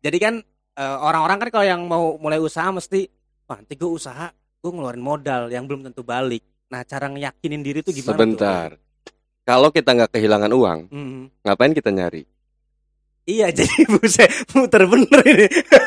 Jadi 0.00 0.18
kan 0.20 0.34
eh, 0.76 0.96
orang-orang 1.00 1.38
kan 1.46 1.48
kalau 1.52 1.66
yang 1.66 1.82
mau 1.84 2.16
mulai 2.16 2.40
usaha 2.40 2.68
mesti 2.72 3.08
wah 3.44 3.60
nanti 3.60 3.76
gue 3.76 3.90
usaha 3.90 4.32
gue 4.32 4.70
ngeluarin 4.70 5.00
modal 5.04 5.48
yang 5.52 5.64
belum 5.68 5.86
tentu 5.88 6.04
balik. 6.04 6.44
Nah 6.72 6.84
cara 6.84 7.08
ngeyakinin 7.08 7.62
diri 7.64 7.80
tuh 7.84 7.92
gimana 7.92 8.16
Sebentar. 8.16 8.68
Kalau 9.44 9.72
kita 9.74 9.96
nggak 9.96 10.14
kehilangan 10.14 10.52
uang, 10.52 10.78
tuh? 10.86 10.94
Hmm. 10.94 11.24
ngapain 11.42 11.74
kita 11.74 11.90
nyari? 11.90 12.22
Iya 13.28 13.52
jadi 13.58 13.84
buset 13.86 14.30
muter 14.56 14.88
bener 14.88 15.20
ini 15.28 15.46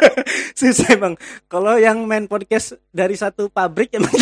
Susah 0.59 0.95
emang 0.95 1.17
Kalau 1.49 1.75
yang 1.81 2.05
main 2.05 2.29
podcast 2.29 2.77
dari 2.93 3.17
satu 3.17 3.49
pabrik 3.49 3.91
Emang 3.97 4.13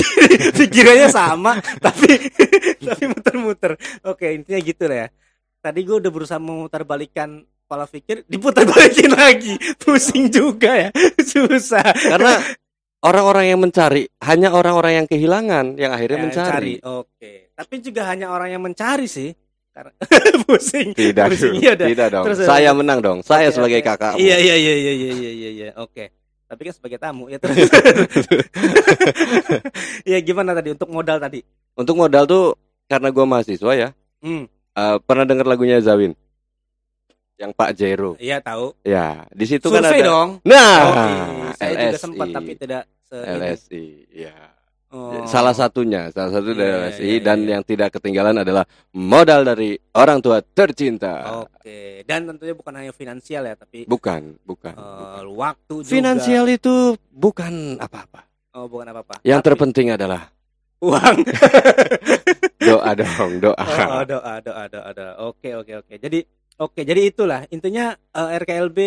pikirannya 0.56 1.12
sama 1.12 1.60
Tapi 1.78 2.32
tapi 2.82 3.04
muter-muter 3.12 3.76
Oke 4.08 4.32
intinya 4.32 4.60
gitu 4.64 4.88
lah 4.88 5.06
ya 5.06 5.08
Tadi 5.62 5.80
gue 5.86 5.96
udah 6.02 6.12
berusaha 6.12 6.40
memutar 6.42 6.82
balikan 6.88 7.46
Pola 7.72 7.88
pikir 7.88 8.28
diputar 8.28 8.68
balikin 8.68 9.16
lagi 9.16 9.56
Pusing 9.80 10.28
juga 10.28 10.76
ya 10.76 10.90
Susah 11.32 11.80
Karena 11.96 12.36
orang-orang 13.00 13.48
yang 13.48 13.64
mencari 13.64 14.12
hanya 14.28 14.52
orang-orang 14.52 15.00
yang 15.00 15.08
kehilangan 15.08 15.80
yang 15.80 15.96
akhirnya 15.96 16.20
Ya, 16.20 16.24
mencari. 16.28 16.74
Oke 16.84 17.56
Tapi 17.56 17.76
juga 17.80 18.12
hanya 18.12 18.28
orang 18.36 18.52
yang 18.52 18.60
mencari 18.60 19.08
sih 19.08 19.32
Karena 19.72 19.96
Pusing 20.44 20.92
Tidak, 20.92 21.32
Pusing, 21.32 21.64
iya 21.64 21.72
tidak 21.96 22.12
dong. 22.12 22.28
Terus, 22.28 22.44
Saya 22.44 22.76
menang 22.76 23.00
dong. 23.00 23.18
Saya 23.24 23.48
Oke, 23.48 23.56
sebagai 23.56 23.80
kakak. 23.80 24.20
Iya 24.20 24.36
iya 24.36 24.56
iya 24.60 24.76
iya 24.76 24.92
iya 24.92 25.12
iya 25.16 25.32
iya 25.32 25.50
iya. 25.56 25.68
Oke. 25.80 26.12
Tapi 26.52 26.62
kan 26.68 26.74
sebagai 26.76 27.00
tamu 27.00 27.32
ya 27.32 27.40
terus. 27.40 27.56
Iya 30.04 30.20
gimana 30.20 30.52
tadi 30.52 30.76
untuk 30.76 30.92
modal 30.92 31.24
tadi? 31.24 31.40
Untuk 31.80 31.96
modal 31.96 32.28
tuh 32.28 32.60
karena 32.92 33.08
gua 33.16 33.24
mahasiswa 33.24 33.72
ya. 33.72 33.96
Hmm, 34.20 34.52
eh, 34.52 34.98
pernah 35.08 35.24
dengar 35.24 35.48
lagunya 35.48 35.80
Zawin? 35.80 36.12
Yang 37.42 37.52
Pak 37.52 37.70
Jero. 37.74 38.12
iya 38.16 38.38
tahu. 38.38 38.78
Ya, 38.86 39.26
di 39.30 39.46
situ 39.46 39.66
kan 39.66 39.82
Survei 39.82 40.00
ada. 40.00 40.08
dong. 40.08 40.30
Nah, 40.46 40.78
Oke, 40.86 41.06
saya 41.58 41.72
juga 41.74 41.90
LSI. 41.90 41.98
sempat 42.00 42.28
tapi 42.30 42.52
tidak 42.54 42.84
se. 43.02 43.18
LSI, 43.18 43.86
ya. 44.14 44.36
Oh. 44.92 45.24
Salah 45.24 45.56
satunya, 45.56 46.12
salah 46.12 46.36
satu 46.36 46.52
dari 46.52 46.68
Iya, 46.68 46.80
LSI 46.86 47.08
iya, 47.10 47.24
dan 47.24 47.38
iya. 47.40 47.50
yang 47.56 47.64
tidak 47.64 47.96
ketinggalan 47.96 48.36
adalah 48.38 48.68
modal 48.92 49.42
dari 49.42 49.74
orang 49.96 50.20
tua 50.20 50.44
tercinta. 50.44 51.42
Oke. 51.42 52.04
Dan 52.04 52.28
tentunya 52.28 52.52
bukan 52.52 52.76
hanya 52.76 52.92
finansial 52.92 53.42
ya, 53.42 53.56
tapi 53.56 53.88
Bukan, 53.88 54.36
bukan. 54.44 54.76
eh, 54.76 55.24
waktu 55.32 55.76
juga. 55.80 55.90
Finansial 55.90 56.44
itu 56.46 56.76
bukan 57.08 57.80
apa-apa. 57.80 58.28
Oh, 58.52 58.68
bukan 58.68 58.86
apa-apa. 58.86 59.24
Yang 59.24 59.40
Tapi 59.40 59.48
terpenting 59.48 59.88
adalah 59.96 60.28
uang. 60.84 61.18
doa 62.68 62.92
dong, 62.92 63.32
doa. 63.40 63.64
Oh, 63.64 64.04
doa, 64.04 64.34
doa, 64.40 64.64
doa, 64.68 64.90
doa. 64.92 65.12
Oke, 65.24 65.56
oke, 65.56 65.74
oke. 65.78 65.94
Jadi, 65.98 66.20
oke, 66.62 66.82
jadi 66.86 67.10
itulah 67.10 67.50
intinya 67.50 67.98
eh, 67.98 68.38
RKLB 68.38 68.80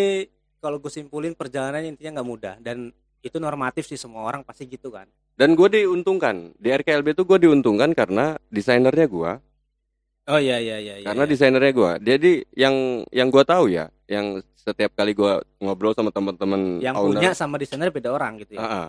kalau 0.62 0.78
gue 0.78 0.89
simpulin 0.89 1.34
perjalanannya 1.34 1.98
intinya 1.98 2.22
nggak 2.22 2.28
mudah 2.28 2.55
dan 2.62 2.94
itu 3.20 3.36
normatif 3.42 3.91
sih 3.91 3.98
semua 3.98 4.25
orang 4.25 4.47
pasti 4.47 4.70
gitu 4.70 4.94
kan. 4.94 5.11
Dan 5.34 5.58
gue 5.58 5.67
diuntungkan 5.67 6.55
di 6.55 6.70
RKLB 6.70 7.19
itu 7.19 7.27
gue 7.27 7.39
diuntungkan 7.42 7.91
karena 7.91 8.39
desainernya 8.55 9.11
gue, 9.11 9.33
Oh 10.25 10.41
iya 10.41 10.56
iya 10.56 10.80
iya. 10.80 10.95
iya, 11.05 11.06
karena 11.12 11.25
iya. 11.28 11.30
desainernya 11.36 11.72
gue. 11.77 11.92
Jadi 12.00 12.33
yang 12.56 13.05
yang 13.12 13.28
gue 13.28 13.45
tahu 13.45 13.69
ya, 13.69 13.92
yang 14.08 14.41
setiap 14.56 14.97
kali 14.97 15.12
gue 15.12 15.33
ngobrol 15.61 15.92
sama 15.92 16.08
teman-teman 16.08 16.80
yang 16.80 16.97
owner, 16.97 17.20
punya 17.20 17.30
sama 17.36 17.61
desainer 17.61 17.92
beda 17.92 18.08
orang 18.08 18.41
gitu 18.41 18.56
ya. 18.56 18.64
Ah, 18.64 18.69
ah. 18.72 18.89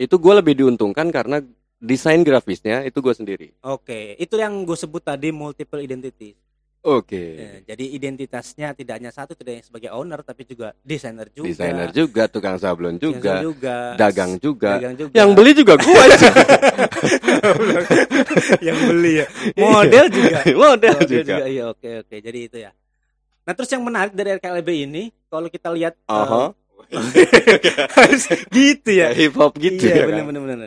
itu 0.00 0.16
gue 0.16 0.32
lebih 0.32 0.56
diuntungkan 0.56 1.12
karena 1.12 1.44
desain 1.76 2.24
grafisnya 2.24 2.88
itu 2.88 3.04
gue 3.04 3.12
sendiri. 3.12 3.48
Oke, 3.68 4.16
itu 4.16 4.32
yang 4.40 4.64
gue 4.64 4.72
sebut 4.72 5.04
tadi 5.04 5.28
multiple 5.28 5.84
identity. 5.84 6.32
Oke. 6.82 7.38
Ya, 7.38 7.62
jadi 7.62 7.94
identitasnya 7.94 8.74
tidak 8.74 8.98
hanya 8.98 9.14
satu, 9.14 9.38
tidak 9.38 9.54
hanya 9.54 9.62
sebagai 9.62 9.94
owner, 9.94 10.18
tapi 10.26 10.42
juga 10.42 10.74
desainer 10.82 11.30
juga, 11.30 11.46
Desainer 11.46 11.94
juga, 11.94 12.26
tukang 12.26 12.58
sablon 12.58 12.98
juga, 12.98 13.38
juga, 13.38 13.94
dagang 13.94 14.34
juga. 14.42 14.82
dagang 14.82 14.98
juga. 14.98 15.14
Yang 15.14 15.30
beli 15.38 15.50
juga 15.54 15.74
gue 15.78 16.02
yang 18.66 18.78
beli 18.90 19.22
ya, 19.22 19.26
model 19.54 20.06
juga, 20.10 20.38
Model 20.66 20.94
Model 20.98 21.06
juga. 21.06 21.46
Iya, 21.46 21.70
oke 21.70 21.90
oke. 22.02 22.16
Jadi 22.18 22.38
itu 22.50 22.58
ya. 22.58 22.74
Nah, 23.46 23.54
terus 23.54 23.70
yang 23.70 23.86
menarik 23.86 24.18
dari 24.18 24.34
RKLB 24.42 24.90
ini, 24.90 25.14
kalau 25.30 25.46
kita 25.46 25.70
lihat, 25.70 25.94
eh, 25.94 26.18
Aha. 26.18 26.50
harus 27.94 28.26
gitu 28.58 28.90
ya. 28.90 29.14
hip 29.14 29.38
hop 29.38 29.54
gitu 29.54 29.86
iya, 29.86 30.02
ya. 30.02 30.10
bener, 30.10 30.26
kan? 30.26 30.34
bener 30.34 30.42
bener 30.42 30.58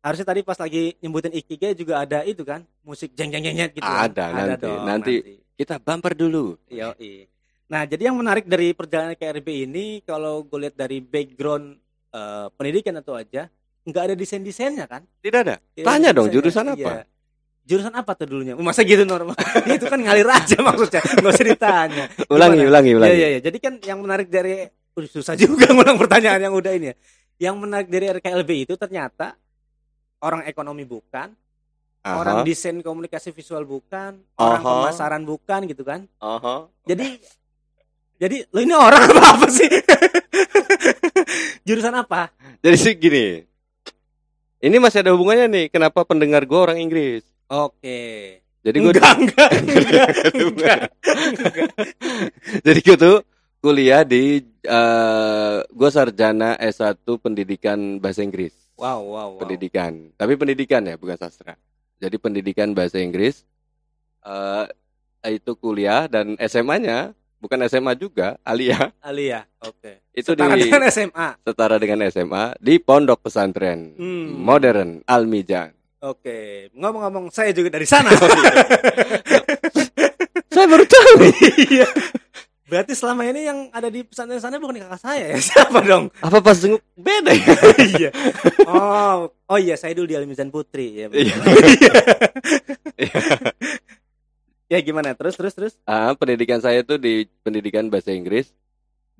Harusnya 0.00 0.26
tadi 0.26 0.40
pas 0.42 0.58
lagi 0.58 0.98
nyebutin 0.98 1.30
Ikigai 1.30 1.76
juga 1.76 2.00
ada 2.00 2.24
itu 2.24 2.40
kan, 2.40 2.64
musik 2.88 3.12
jeng 3.12 3.28
jeng 3.28 3.44
jeng 3.44 3.68
gitu. 3.68 3.84
kan? 3.84 4.08
Ada, 4.08 4.24
nanti, 4.32 4.64
dong, 4.64 4.84
nanti. 4.88 5.41
Kita 5.56 5.76
bumper 5.78 6.12
dulu. 6.16 6.56
Yoi. 6.68 7.28
Nah, 7.68 7.88
jadi 7.88 8.12
yang 8.12 8.16
menarik 8.20 8.44
dari 8.44 8.76
perjalanan 8.76 9.16
KRB 9.16 9.68
ini, 9.68 10.04
kalau 10.04 10.44
gue 10.44 10.68
lihat 10.68 10.76
dari 10.76 11.00
background 11.00 11.76
eh, 12.12 12.46
pendidikan 12.52 13.00
atau 13.00 13.16
aja, 13.16 13.48
nggak 13.88 14.02
ada 14.12 14.14
desain-desainnya 14.14 14.84
kan? 14.84 15.02
Tidak 15.24 15.40
ada. 15.40 15.56
Tidak 15.72 15.86
Tanya 15.88 16.12
ada 16.12 16.16
dong 16.20 16.28
jurusan 16.28 16.68
Iya. 16.72 16.76
apa? 16.76 16.92
Jurusan 17.62 17.94
apa 17.94 18.12
tuh 18.18 18.26
dulunya? 18.28 18.52
Masa 18.58 18.84
gitu 18.84 19.06
normal? 19.08 19.32
itu 19.76 19.86
kan 19.88 19.96
ngalir 19.96 20.28
aja 20.28 20.56
maksudnya, 20.60 21.00
nggak 21.00 21.32
usah 21.32 21.46
ditanya. 21.46 22.04
Ulangi, 22.28 22.58
Gimana? 22.60 22.68
ulangi, 22.68 22.90
ulangi. 22.98 23.08
Iya, 23.08 23.16
iya, 23.16 23.28
iya. 23.32 23.40
Jadi 23.40 23.58
kan 23.62 23.72
yang 23.80 23.98
menarik 24.04 24.28
dari 24.28 24.68
Udah 24.92 25.08
susah 25.08 25.32
juga 25.40 25.72
ngulang 25.72 25.96
pertanyaan 25.96 26.52
yang 26.52 26.54
udah 26.54 26.72
ini 26.76 26.92
ya. 26.92 26.96
Yang 27.48 27.54
menarik 27.64 27.88
dari 27.88 28.06
RKLB 28.12 28.50
itu 28.68 28.74
ternyata 28.76 29.32
orang 30.20 30.44
ekonomi 30.44 30.84
bukan, 30.84 31.32
Aha, 32.02 32.18
orang 32.18 32.36
desain 32.42 32.74
komunikasi 32.82 33.30
visual 33.30 33.62
bukan, 33.62 34.18
orang 34.34 34.58
Aha. 34.58 34.70
pemasaran 34.90 35.22
bukan 35.22 35.70
gitu 35.70 35.86
kan. 35.86 36.02
aha. 36.18 36.66
Jadi 36.82 37.22
jadi 38.18 38.46
lo 38.50 38.58
ini 38.58 38.74
orang 38.74 39.02
apa 39.06 39.22
apa 39.38 39.46
sih? 39.50 39.70
Jurusan 41.66 41.94
apa? 41.94 42.30
Jadi 42.58 42.76
sih 42.78 42.94
gini. 42.98 43.42
Ini 44.62 44.76
masih 44.78 45.02
ada 45.02 45.10
hubungannya 45.14 45.46
nih. 45.50 45.66
Kenapa 45.70 46.06
pendengar 46.06 46.46
gue 46.46 46.54
orang 46.54 46.78
Inggris? 46.78 47.26
Oke. 47.50 48.38
Jadi 48.62 48.76
gue 48.78 48.94
Enggak, 48.94 49.14
enggak, 49.18 49.50
enggak, 49.58 49.78
enggak, 49.82 50.08
enggak. 50.38 50.78
jadi 52.62 52.78
gue 52.78 52.96
tuh 52.98 53.16
kuliah 53.58 54.02
di 54.06 54.42
eh 54.62 55.56
gue 55.66 55.90
sarjana 55.90 56.54
S1 56.58 57.02
pendidikan 57.18 57.98
bahasa 57.98 58.22
Inggris. 58.22 58.54
Wow, 58.78 59.02
wow, 59.02 59.34
wow. 59.34 59.40
Pendidikan. 59.42 60.14
Tapi 60.14 60.38
pendidikan 60.38 60.82
ya, 60.86 60.94
bukan 60.94 61.18
sastra. 61.18 61.58
Jadi 62.02 62.16
pendidikan 62.18 62.74
bahasa 62.74 62.98
Inggris 62.98 63.46
eh 64.22 64.66
itu 65.30 65.54
kuliah 65.54 66.10
dan 66.10 66.34
SMA-nya 66.36 67.14
bukan 67.38 67.58
SMA 67.66 67.94
juga, 67.94 68.34
Alia. 68.42 68.90
Alia. 68.98 69.46
Oke. 69.62 70.02
Itu 70.10 70.34
Setara 70.34 70.54
di 70.54 70.66
dengan 70.66 70.82
SMA. 70.86 71.28
setara 71.40 71.76
dengan 71.78 71.98
SMA 72.06 72.44
di 72.58 72.78
Pondok 72.78 73.22
Pesantren 73.22 73.94
Hmm. 73.94 74.34
Modern 74.36 74.98
Almijan. 75.06 75.70
Oke. 75.98 76.70
Ngomong-ngomong 76.74 77.30
saya 77.30 77.54
juga 77.54 77.70
dari 77.70 77.86
sana. 77.86 78.10
Saya 80.52 80.66
baru 80.68 80.84
tahu. 80.84 81.14
Iya. 81.72 81.88
Berarti 82.72 82.96
selama 82.96 83.28
ini 83.28 83.44
yang 83.44 83.68
ada 83.68 83.92
di 83.92 84.00
pesantren 84.00 84.40
sana 84.40 84.56
bukan 84.56 84.80
kakak 84.80 84.96
saya 84.96 85.28
ya? 85.28 85.36
Siapa 85.52 85.84
dong? 85.84 86.08
Apa 86.24 86.40
pas 86.40 86.56
jenguk 86.56 86.80
beda 86.96 87.36
ya? 87.36 87.52
iya. 87.92 88.10
Oh, 88.64 89.28
oh 89.28 89.58
iya 89.60 89.76
saya 89.76 89.92
dulu 89.92 90.08
di 90.08 90.16
Alimizan 90.16 90.48
Putri 90.48 91.04
ya. 91.04 91.12
Iya. 91.12 91.36
ya 94.72 94.78
gimana? 94.80 95.12
Terus 95.12 95.36
terus 95.36 95.52
terus. 95.52 95.72
Ah, 95.84 96.16
pendidikan 96.16 96.64
saya 96.64 96.80
itu 96.80 96.96
di 96.96 97.28
pendidikan 97.44 97.92
bahasa 97.92 98.08
Inggris 98.08 98.56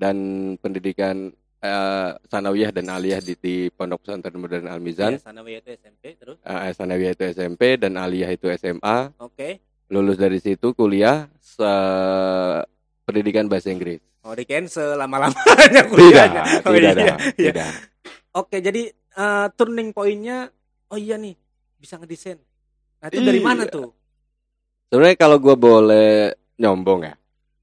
dan 0.01 0.17
pendidikan 0.57 1.29
eh, 1.61 2.11
sanawiyah 2.33 2.73
dan 2.73 2.89
aliyah 2.89 3.21
di, 3.21 3.37
di 3.37 3.69
Pondok 3.69 4.09
Pesantren 4.09 4.41
Modern 4.41 4.65
Almizan. 4.65 5.21
Ya, 5.21 5.29
Sanawiyah 5.29 5.61
itu 5.61 5.77
SMP 5.77 6.17
terus. 6.17 6.41
Eh, 6.41 6.73
sanawiyah 6.73 7.13
itu 7.13 7.29
SMP 7.29 7.77
dan 7.77 8.01
aliyah 8.01 8.33
itu 8.33 8.49
SMA. 8.57 9.13
Oke. 9.21 9.61
Lulus 9.93 10.17
dari 10.17 10.41
situ 10.41 10.73
kuliah 10.73 11.29
se- 11.37 12.65
pendidikan 13.03 13.47
bahasa 13.47 13.69
Inggris. 13.69 14.01
Oh, 14.23 14.33
di 14.33 14.45
cancel 14.45 14.95
lama-lamanya 14.95 15.83
kuliahnya. 15.91 16.43
Tidak, 16.43 16.63
Oh, 16.63 16.73
tidak, 16.73 16.91
iya, 16.91 16.91
ada, 16.93 17.05
iya. 17.05 17.17
tidak. 17.51 17.69
Oke, 18.33 18.57
jadi 18.59 18.83
eh, 18.93 19.47
turning 19.55 19.91
pointnya 19.91 20.49
oh 20.89 20.97
iya 20.97 21.17
nih, 21.17 21.35
bisa 21.77 21.99
ngedesain. 21.99 22.39
Nah, 22.99 23.09
itu 23.09 23.19
dari 23.21 23.39
Iya. 23.39 23.47
mana 23.47 23.65
tuh? 23.67 23.91
Sebenarnya 24.87 25.17
kalau 25.17 25.37
gue 25.37 25.57
boleh 25.57 26.31
nyombong 26.55 27.01
ya. 27.03 27.15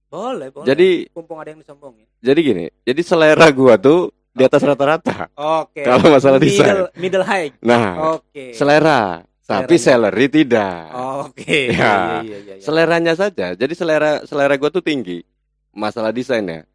Boleh, 0.10 0.50
boleh. 0.50 0.66
Jadi 0.66 1.06
mumpung 1.14 1.38
ada 1.38 1.54
yang 1.54 1.62
disombongin. 1.62 2.10
jadi 2.18 2.40
gini, 2.42 2.66
jadi 2.82 3.02
selera 3.06 3.48
gua 3.54 3.78
tuh 3.78 4.10
di 4.34 4.42
atas 4.42 4.66
rata-rata. 4.66 5.30
Oke. 5.38 5.86
Kalau 5.86 6.10
masalah 6.10 6.42
desain. 6.42 6.66
middle, 6.66 6.86
middle 6.98 7.24
high. 7.24 7.54
Nah, 7.62 8.18
Oke. 8.18 8.52
selera, 8.52 9.22
tapi 9.46 9.78
Seleranya. 9.78 10.10
salary 10.10 10.28
tidak. 10.28 10.82
Oke. 11.22 11.60
Ya. 11.70 11.78
Iya, 11.78 11.94
iya, 12.26 12.38
iya, 12.42 12.54
iya. 12.58 12.64
Seleranya 12.66 13.14
saja. 13.14 13.54
Jadi 13.54 13.74
selera 13.74 14.26
selera 14.26 14.58
gua 14.58 14.74
tuh 14.74 14.82
tinggi. 14.82 15.22
Masalah 15.72 16.10
desainnya. 16.10 16.66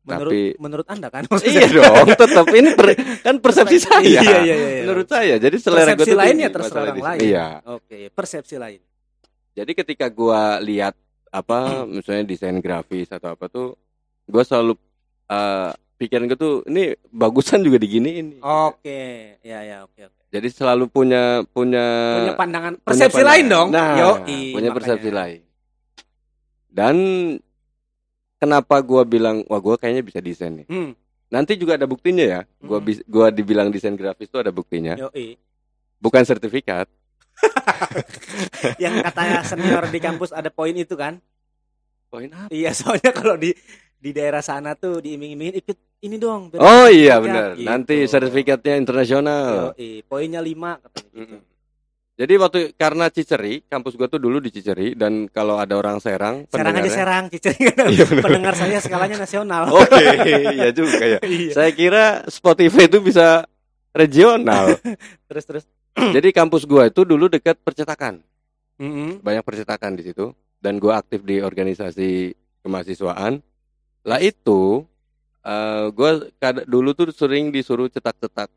Menurut 0.00 0.32
tapi- 0.32 0.54
menurut 0.56 0.86
Anda 0.88 1.08
kan? 1.08 1.22
iya 1.44 1.66
dong, 1.66 2.08
tetap 2.10 2.46
ini 2.50 2.72
per- 2.72 2.96
kan 3.26 3.36
persepsi 3.36 3.78
saya. 3.78 4.00
Iya, 4.00 4.20
iya, 4.22 4.38
iya, 4.40 4.54
iya. 4.56 4.82
Menurut 4.82 5.06
saya. 5.06 5.34
Jadi 5.36 5.56
selera 5.56 5.92
persepsi 5.92 6.08
tuh 6.08 6.18
lainnya 6.18 6.48
terserah 6.48 6.82
orang 6.82 6.96
desain. 6.96 7.08
lain. 7.12 7.20
Iya. 7.22 7.46
Oke, 7.68 7.98
persepsi 8.08 8.56
lain. 8.56 8.80
Jadi 9.52 9.72
ketika 9.74 10.06
gua 10.08 10.56
lihat 10.58 10.96
apa 11.28 11.58
misalnya 11.94 12.24
desain 12.24 12.56
grafis 12.58 13.06
atau 13.08 13.32
apa 13.32 13.46
tuh 13.46 13.76
gua 14.24 14.40
selalu 14.40 14.74
eh, 15.26 15.70
pikiran 15.94 16.24
gue 16.24 16.38
tuh 16.38 16.54
ini 16.64 16.90
bagusan 17.06 17.60
juga 17.60 17.76
diginiin. 17.76 18.40
Oke, 18.40 19.36
ya 19.42 19.60
ya 19.60 19.76
oke 19.84 20.00
oke. 20.00 20.20
Jadi 20.30 20.48
selalu 20.48 20.88
punya 20.88 21.22
punya 21.44 21.84
Punya 22.16 22.34
pandangan 22.34 22.72
punya 22.74 22.86
persepsi 22.88 23.20
pandangan. 23.20 23.30
lain 23.36 23.44
dong. 23.46 23.68
Nah, 23.68 23.90
Yoi, 23.92 24.40
punya 24.48 24.62
makanya. 24.64 24.72
persepsi 24.72 25.10
lain. 25.12 25.40
Dan 26.66 26.96
kenapa 28.40 28.80
gua 28.80 29.04
bilang 29.04 29.44
wah 29.46 29.60
gua 29.60 29.76
kayaknya 29.76 30.02
bisa 30.02 30.18
desain 30.18 30.56
nih. 30.56 30.66
Hmm, 30.66 30.92
Nanti 31.28 31.54
juga 31.54 31.76
ada 31.76 31.84
buktinya 31.84 32.24
ya. 32.24 32.40
Gua 32.58 32.80
Hmm. 32.80 33.04
gua 33.06 33.28
dibilang 33.28 33.68
desain 33.68 33.94
grafis 33.94 34.26
itu 34.26 34.34
ada 34.34 34.50
buktinya. 34.50 34.96
yoi. 34.98 35.36
Bukan 36.00 36.24
sertifikat. 36.24 36.88
Yang 38.82 38.94
katanya 39.02 39.40
senior 39.42 39.84
di 39.86 39.98
kampus 39.98 40.30
ada 40.30 40.48
poin 40.48 40.72
itu 40.72 40.92
kan? 40.94 41.20
Poin 42.08 42.26
apa? 42.26 42.50
Iya, 42.50 42.72
soalnya 42.72 43.12
kalau 43.12 43.36
di 43.36 43.54
di 43.94 44.10
daerah 44.10 44.40
sana 44.40 44.72
tuh 44.74 44.98
diiming-imingin 44.98 45.60
ikut 45.60 45.76
ini 46.00 46.16
dong. 46.16 46.48
Oh 46.56 46.88
iya 46.88 47.20
benar. 47.20 47.54
gitu. 47.54 47.62
Nanti 47.62 47.96
sertifikatnya 48.04 48.74
internasional. 48.74 49.76
Yoi, 49.76 50.00
poinnya 50.02 50.40
5 50.40 50.80
katanya 50.80 51.08
gitu. 51.14 51.36
Jadi 52.20 52.36
waktu 52.36 52.76
karena 52.76 53.08
Ciceri, 53.08 53.64
kampus 53.64 53.96
gua 53.96 54.04
tuh 54.04 54.20
dulu 54.20 54.44
di 54.44 54.52
Ciceri 54.52 54.92
dan 54.92 55.24
kalau 55.32 55.56
ada 55.56 55.72
orang 55.72 56.04
Serang, 56.04 56.44
Serang 56.52 56.76
aja 56.76 56.92
serang, 56.92 57.24
cicing. 57.32 57.56
Iya. 57.96 58.04
Pendengar 58.20 58.52
saya 58.52 58.76
skalanya 58.76 59.24
nasional. 59.24 59.72
Oke, 59.80 60.04
ya 60.52 60.68
juga 60.68 61.00
ya. 61.00 61.18
Iya. 61.24 61.56
Saya 61.56 61.72
kira 61.72 62.28
Spotify 62.28 62.92
itu 62.92 63.00
bisa 63.00 63.48
regional. 63.96 64.76
Terus 65.32 65.44
terus. 65.48 65.64
Jadi 66.20 66.28
kampus 66.36 66.68
gua 66.68 66.92
itu 66.92 67.08
dulu 67.08 67.32
dekat 67.32 67.56
percetakan. 67.64 68.20
Mm-mm. 68.76 69.24
Banyak 69.24 69.40
percetakan 69.40 69.96
di 69.96 70.12
situ 70.12 70.36
dan 70.60 70.76
gua 70.76 71.00
aktif 71.00 71.24
di 71.24 71.40
organisasi 71.40 72.36
kemahasiswaan. 72.60 73.40
Lah 74.04 74.20
itu 74.20 74.84
eh 75.40 75.88
gua 75.96 76.20
dulu 76.68 76.92
tuh 76.92 77.16
sering 77.16 77.48
disuruh 77.48 77.88
cetak-cetak 77.88 78.52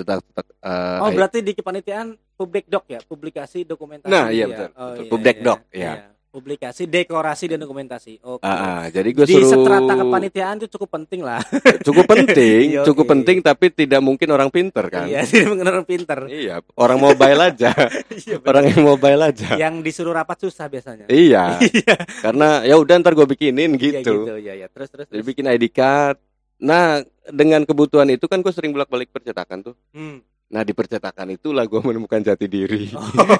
cetak-cetak 0.00 0.46
eh, 0.56 0.98
Oh, 0.98 1.10
berarti 1.10 1.38
di 1.40 1.52
kepanitiaan 1.52 2.08
public 2.34 2.64
doc 2.66 2.84
ya, 2.86 3.00
publikasi 3.00 3.62
dokumentasi. 3.62 4.08
Nah, 4.08 4.28
iya, 4.28 4.44
ya? 4.44 4.48
betul, 4.48 4.68
Oh, 4.70 4.86
betul. 4.88 4.96
iya, 4.96 5.10
Public 5.10 5.36
iya, 5.36 5.44
doc, 5.44 5.58
iya. 5.70 5.92
iya. 5.92 5.94
Publikasi, 6.30 6.86
dekorasi 6.86 7.50
dan 7.50 7.58
dokumentasi. 7.58 8.22
Oke. 8.22 8.46
Ah, 8.46 8.54
ah, 8.54 8.82
jadi 8.86 9.10
gue 9.10 9.26
di 9.26 9.34
suruh 9.34 9.50
seterata 9.50 9.98
kepanitiaan 9.98 10.62
itu 10.62 10.70
cukup 10.70 10.94
penting 10.94 11.26
lah. 11.26 11.42
cukup 11.86 12.06
penting, 12.06 12.64
Yoi. 12.78 12.86
cukup 12.86 13.02
penting 13.10 13.42
tapi 13.42 13.66
tidak 13.68 13.98
mungkin 13.98 14.30
orang 14.30 14.46
pinter 14.46 14.86
kan. 14.86 15.10
Iya, 15.10 15.26
tidak 15.26 15.50
mengenal 15.50 15.82
pinter. 15.82 16.30
Iya, 16.30 16.62
orang 16.78 17.02
mobile 17.02 17.40
aja. 17.42 17.74
Iya, 18.14 18.38
orang 18.46 18.62
yang 18.62 18.82
mobile 18.86 19.20
aja. 19.26 19.58
Yang 19.58 19.74
disuruh 19.82 20.14
rapat 20.14 20.38
susah 20.38 20.70
biasanya. 20.70 21.10
Iya, 21.10 21.58
Iya. 21.58 21.94
karena 22.22 22.62
ya 22.62 22.78
udah 22.78 22.94
ntar 23.02 23.18
gue 23.18 23.26
bikinin 23.26 23.74
Iya, 23.74 23.98
gitu. 23.98 24.14
gitu. 24.22 24.34
Iya, 24.38 24.52
iya. 24.54 24.66
Terus 24.70 24.86
terus. 24.86 25.06
Jadi 25.10 25.18
terus. 25.18 25.26
bikin 25.34 25.50
ID 25.50 25.66
card. 25.68 26.14
Nah, 26.62 27.02
dengan 27.30 27.62
kebutuhan 27.64 28.10
itu 28.10 28.26
kan 28.26 28.44
gue 28.44 28.52
sering 28.52 28.74
bolak-balik 28.74 29.14
percetakan 29.14 29.72
tuh. 29.72 29.74
Hmm. 29.94 30.20
Nah, 30.50 30.66
di 30.66 30.74
percetakan 30.74 31.30
itulah 31.30 31.62
gue 31.62 31.78
menemukan 31.78 32.18
jati 32.18 32.50
diri. 32.50 32.90
Oh. 32.90 33.06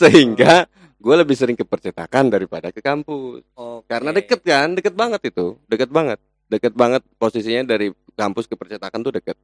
Sehingga 0.00 0.68
gue 1.00 1.14
lebih 1.16 1.32
sering 1.32 1.56
ke 1.56 1.64
percetakan 1.64 2.28
daripada 2.28 2.68
ke 2.68 2.84
kampus. 2.84 3.40
Oke. 3.56 3.88
Karena 3.88 4.12
deket 4.12 4.44
kan, 4.44 4.76
deket 4.76 4.92
banget 4.92 5.32
itu, 5.32 5.56
deket 5.64 5.88
banget, 5.88 6.20
deket 6.52 6.76
banget 6.76 7.00
posisinya 7.16 7.72
dari 7.72 7.88
kampus 8.12 8.44
ke 8.44 8.52
percetakan 8.52 9.00
tuh 9.00 9.16
deket. 9.16 9.40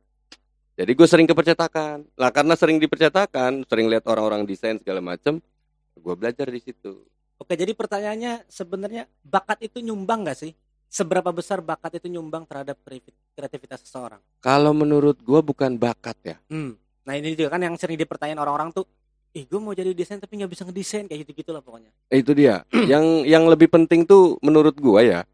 Jadi 0.75 0.91
gue 0.93 1.07
sering 1.09 1.25
ke 1.25 1.33
percetakan. 1.33 2.05
Lah 2.19 2.29
karena 2.29 2.61
sering 2.61 2.77
di 2.77 2.85
percetakan, 2.85 3.65
sering 3.65 3.89
lihat 3.89 4.05
orang-orang 4.05 4.45
desain 4.45 4.77
segala 4.77 5.01
macem, 5.01 5.41
gue 5.97 6.15
belajar 6.19 6.51
di 6.51 6.61
situ. 6.61 7.07
Oke, 7.39 7.57
jadi 7.57 7.73
pertanyaannya 7.73 8.47
sebenarnya 8.53 9.09
bakat 9.25 9.65
itu 9.65 9.83
nyumbang 9.83 10.27
nggak 10.27 10.39
sih? 10.39 10.53
Seberapa 10.95 11.35
besar 11.35 11.59
bakat 11.59 11.99
itu 11.99 12.07
nyumbang 12.07 12.47
terhadap 12.47 12.79
kreativitas 13.35 13.83
seseorang? 13.83 14.23
Kalau 14.39 14.71
menurut 14.71 15.19
gue 15.19 15.41
bukan 15.43 15.75
bakat 15.75 16.15
ya. 16.23 16.37
Hmm. 16.47 16.79
Nah 17.03 17.19
ini 17.19 17.35
juga 17.35 17.59
kan 17.59 17.67
yang 17.67 17.75
sering 17.75 17.99
dipertanyain 17.99 18.39
orang-orang 18.39 18.71
tuh, 18.71 18.87
ih 19.35 19.43
gue 19.43 19.59
mau 19.59 19.75
jadi 19.75 19.91
desain 19.91 20.23
tapi 20.23 20.39
nggak 20.39 20.55
bisa 20.55 20.63
ngedesain 20.63 21.11
kayak 21.11 21.27
gitu-gitu 21.27 21.51
lah 21.51 21.67
pokoknya. 21.67 21.91
Eh, 22.15 22.23
Itu 22.23 22.31
dia. 22.31 22.63
yang 22.93 23.27
yang 23.27 23.43
lebih 23.51 23.67
penting 23.75 24.07
tuh 24.07 24.39
menurut 24.39 24.79
gue 24.79 25.01
ya, 25.03 25.27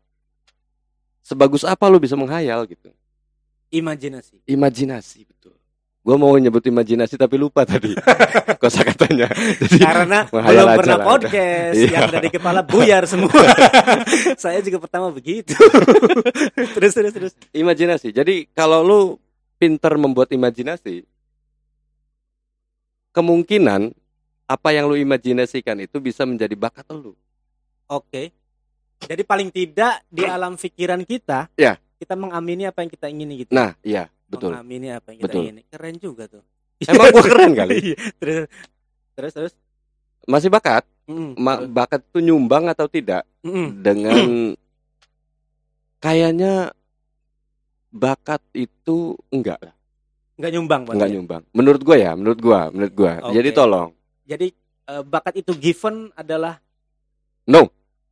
sebagus 1.21 1.69
apa 1.69 1.85
lu 1.93 2.01
bisa 2.01 2.17
menghayal 2.17 2.65
gitu. 2.65 2.89
Imajinasi. 3.69 4.41
Imajinasi 4.49 5.29
betul. 5.29 5.60
Gue 6.11 6.19
mau 6.19 6.35
nyebut 6.35 6.59
imajinasi 6.59 7.15
tapi 7.15 7.39
lupa 7.39 7.63
tadi 7.63 7.95
kosa 8.63 8.83
katanya. 8.83 9.31
Jadi 9.31 9.79
Karena 9.79 10.27
belum 10.35 10.67
pernah 10.75 10.99
lah. 10.99 11.07
podcast 11.07 11.79
Iya. 11.79 11.87
yang 11.95 12.11
dari 12.11 12.29
kepala 12.29 12.67
buyar 12.67 13.07
semua. 13.07 13.31
Saya 14.43 14.59
juga 14.59 14.83
pertama 14.83 15.15
begitu. 15.15 15.55
terus 16.75 16.91
terus 16.91 17.13
terus. 17.15 17.33
imajinasi. 17.55 18.11
Jadi 18.11 18.51
kalau 18.51 18.83
lu 18.83 19.01
pinter 19.55 19.95
membuat 19.95 20.35
imajinasi, 20.35 21.07
kemungkinan 23.13 23.95
apa 24.47 24.69
yang 24.75 24.91
lu 24.91 24.99
imajinasikan 24.99 25.79
itu 25.79 26.03
bisa 26.03 26.27
menjadi 26.27 26.59
bakat 26.59 26.91
lu. 26.91 27.15
Oke. 27.87 28.35
Jadi 29.01 29.23
paling 29.23 29.49
tidak 29.49 30.03
di 30.11 30.27
alam 30.27 30.59
pikiran 30.59 31.01
kita, 31.03 31.47
Ya. 31.55 31.79
kita 31.97 32.19
mengamini 32.19 32.67
apa 32.67 32.83
yang 32.83 32.91
kita 32.91 33.07
ingini 33.07 33.47
gitu. 33.47 33.55
Nah, 33.55 33.73
iya, 33.81 34.11
betul. 34.31 34.55
Mengamini 34.55 34.89
apa 34.89 35.11
yang 35.11 35.19
kita 35.19 35.27
Betul. 35.27 35.43
ingini. 35.43 35.63
Keren 35.67 35.95
juga 35.99 36.25
tuh. 36.31 36.45
Emang 36.91 37.07
gua 37.11 37.25
keren 37.27 37.53
kali. 37.53 37.75
Iya. 37.83 37.97
terus 38.17 38.47
terus 39.13 39.33
terus. 39.35 39.53
Masih 40.25 40.49
bakat? 40.49 40.87
Mm, 41.11 41.35
Ma- 41.35 41.67
bakat 41.67 42.07
itu 42.07 42.23
nyumbang 42.23 42.71
atau 42.71 42.87
tidak 42.87 43.27
Mm-mm. 43.43 43.83
dengan 43.83 44.15
kayaknya 46.05 46.71
bakat 47.91 48.39
itu 48.55 49.19
enggak 49.29 49.59
lah, 49.59 49.75
Nggak 50.39 50.51
nyumbang 50.55 50.81
enggak 50.87 51.11
ya? 51.11 51.15
nyumbang. 51.19 51.43
Menurut 51.51 51.83
gua 51.83 51.97
ya, 51.99 52.13
menurut 52.15 52.39
gua, 52.39 52.61
menurut 52.71 52.95
gua. 52.95 53.13
Oke. 53.27 53.35
Jadi 53.35 53.49
tolong. 53.51 53.91
Jadi 54.23 54.47
eh, 54.87 55.03
bakat 55.03 55.35
itu 55.37 55.53
given 55.59 56.15
adalah 56.15 56.63
No, 57.45 57.67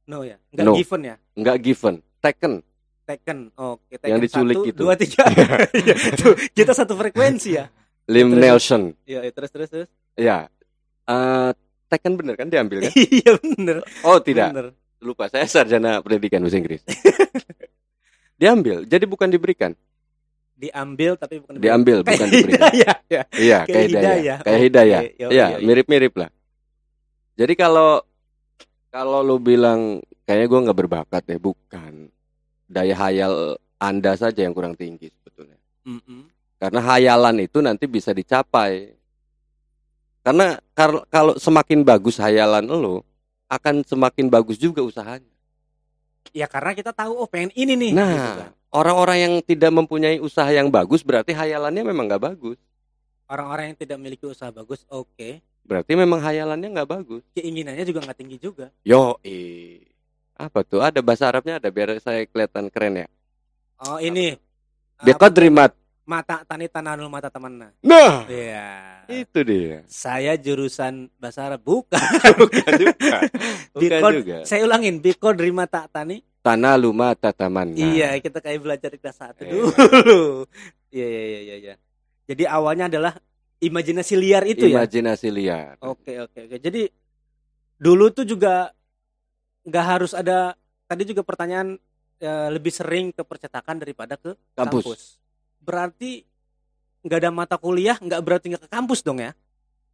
no 0.05 0.27
ya, 0.27 0.35
nggak 0.51 0.67
No. 0.67 0.75
given 0.75 1.01
ya, 1.07 1.17
enggak 1.39 1.57
given, 1.63 1.95
taken. 2.19 2.59
Taken. 3.09 3.39
Oke, 3.57 3.97
Yang 3.97 4.01
taken 4.05 4.21
diculik 4.21 4.57
satu, 4.57 4.69
itu. 4.69 4.79
dua 4.79 4.95
tiga. 4.95 5.25
Iya, 5.81 5.95
tuh, 6.15 6.35
kita 6.53 6.73
satu 6.77 6.93
frekuensi 6.93 7.57
ya. 7.57 7.73
Lim 8.05 8.37
Terus. 8.37 8.41
Nelson. 8.41 8.83
Iya, 9.05 9.21
iya, 9.25 9.33
terus 9.33 9.51
terus 9.51 9.69
terus. 9.69 9.89
Ya. 10.13 10.53
Eh 11.05 11.51
taken 11.89 12.21
bener 12.21 12.37
kan 12.37 12.47
diambil 12.47 12.85
kan? 12.85 12.93
Iya 13.17 13.41
bener. 13.41 13.77
Oh, 14.05 14.21
tidak. 14.21 14.53
Bener. 14.53 14.67
Lupa, 14.99 15.31
saya 15.31 15.47
sarjana 15.47 16.05
pendidikan 16.05 16.43
bahasa 16.43 16.59
Inggris. 16.59 16.83
diambil, 18.41 18.83
jadi 18.85 19.05
bukan 19.07 19.31
diberikan. 19.31 19.73
Diambil 20.59 21.15
tapi 21.15 21.39
bukan 21.39 21.55
Diambil, 21.63 22.03
Kayak 22.03 22.19
bukan 22.19 22.29
diberikan. 22.29 22.61
hidayah, 22.67 22.97
ya. 23.07 23.23
Iya, 23.31 23.59
Kayak 23.63 23.69
kayak 23.69 23.87
hidayah. 23.87 24.03
hidayah. 24.03 24.39
Kayak 24.43 24.61
hidayah. 24.61 25.01
Iya, 25.31 25.47
yo. 25.55 25.59
mirip-mirip 25.63 26.15
lah. 26.19 26.31
Jadi 27.39 27.55
kalau 27.55 28.03
kalau 28.91 29.23
lu 29.23 29.39
bilang 29.39 30.03
kayaknya 30.27 30.47
gua 30.51 30.61
nggak 30.67 30.79
berbakat 30.79 31.23
ya, 31.31 31.39
bukan. 31.39 32.11
Daya 32.69 32.93
hayal 32.95 33.57
Anda 33.81 34.13
saja 34.15 34.45
yang 34.45 34.53
kurang 34.53 34.77
tinggi 34.77 35.09
sebetulnya. 35.09 35.57
Mm-mm. 35.89 36.29
Karena 36.61 36.81
hayalan 36.85 37.37
itu 37.41 37.65
nanti 37.65 37.89
bisa 37.89 38.13
dicapai. 38.13 38.93
Karena 40.21 40.61
kar- 40.77 41.09
kalau 41.09 41.41
semakin 41.41 41.81
bagus 41.81 42.21
hayalan 42.21 42.69
lo, 42.69 43.01
akan 43.49 43.81
semakin 43.87 44.29
bagus 44.29 44.61
juga 44.61 44.85
usahanya. 44.85 45.33
Ya 46.37 46.45
karena 46.45 46.77
kita 46.77 46.93
tahu 46.93 47.17
oh 47.17 47.25
pengen 47.25 47.49
ini 47.57 47.73
nih. 47.73 47.91
gitu 47.97 48.05
Nah, 48.05 48.37
kan. 48.37 48.51
orang-orang 48.69 49.19
yang 49.25 49.35
tidak 49.41 49.73
mempunyai 49.73 50.21
usaha 50.21 50.51
yang 50.53 50.69
bagus 50.69 51.01
berarti 51.01 51.33
hayalannya 51.33 51.81
memang 51.81 52.05
nggak 52.05 52.25
bagus. 52.37 52.59
Orang-orang 53.25 53.73
yang 53.73 53.79
tidak 53.81 53.97
memiliki 53.97 54.25
usaha 54.29 54.53
bagus, 54.53 54.85
oke. 54.93 55.41
Berarti 55.65 55.93
memang 55.97 56.21
hayalannya 56.21 56.69
nggak 56.69 56.91
bagus. 56.91 57.23
Keinginannya 57.33 57.85
juga 57.85 58.05
nggak 58.05 58.19
tinggi 58.19 58.37
juga. 58.37 58.69
Yo, 58.85 59.17
eh. 59.25 59.85
Apa 60.39 60.63
tuh? 60.63 60.79
Ada 60.79 61.03
bahasa 61.03 61.27
Arabnya 61.27 61.59
ada 61.59 61.69
biar 61.69 61.99
saya 61.99 62.23
kelihatan 62.25 62.71
keren 62.71 62.95
ya. 62.97 63.07
Oh 63.81 63.99
ini. 63.99 64.39
Biqadri 64.99 65.47
mat. 65.49 65.75
mata 66.05 66.41
tani 66.41 66.65
tananul 66.67 67.07
mata 67.07 67.29
temanna. 67.29 67.69
Nah, 67.85 68.25
Iya. 68.25 69.05
itu 69.13 69.45
dia. 69.45 69.85
Saya 69.85 70.35
jurusan 70.35 71.13
bahasa 71.15 71.45
Arab 71.45 71.61
bukan. 71.61 72.01
Bukan 72.41 72.71
juga. 72.75 73.17
Bukan 73.77 73.77
Bikod- 73.77 74.17
juga. 74.17 74.37
Saya 74.43 74.65
ulangin 74.65 74.99
bikod 74.99 75.37
rima 75.37 75.69
tak 75.69 75.93
tani. 75.93 76.25
Tanah 76.41 76.81
luma 76.81 77.13
tataman. 77.13 77.77
Iya, 77.77 78.17
kita 78.19 78.41
kayak 78.41 78.57
belajar 78.59 78.89
di 78.89 78.97
kelas 78.97 79.21
satu 79.21 79.45
Eh. 79.45 79.53
dulu. 79.53 80.49
Iya, 80.89 81.05
iya, 81.13 81.21
iya, 81.21 81.41
iya, 81.43 81.57
iya. 81.61 81.75
Jadi 82.25 82.43
awalnya 82.49 82.89
adalah 82.89 83.13
imajinasi 83.59 84.15
liar 84.17 84.49
itu 84.49 84.65
ya. 84.65 84.81
Imajinasi 84.81 85.29
liar. 85.29 85.77
Oke, 85.79 86.17
oke, 86.19 86.49
oke. 86.49 86.57
Jadi 86.57 86.89
dulu 87.77 88.09
tuh 88.09 88.25
juga 88.25 88.73
nggak 89.65 89.85
harus 89.85 90.13
ada 90.13 90.55
tadi 90.85 91.03
juga 91.05 91.23
pertanyaan 91.23 91.77
eh, 92.19 92.49
lebih 92.51 92.71
sering 92.71 93.11
ke 93.11 93.23
percetakan 93.23 93.79
daripada 93.79 94.15
ke 94.15 94.35
Kampus. 94.53 94.83
kampus. 94.85 95.01
Berarti 95.59 96.23
nggak 97.01 97.19
ada 97.19 97.31
mata 97.31 97.57
kuliah, 97.57 97.95
nggak 97.97 98.21
berarti 98.21 98.47
nggak 98.51 98.65
ke 98.67 98.71
kampus 98.71 99.01
dong 99.03 99.19
ya? 99.19 99.33